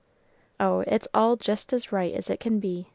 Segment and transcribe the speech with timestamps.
[0.59, 2.87] "Oh, it's all just as right as it can be!"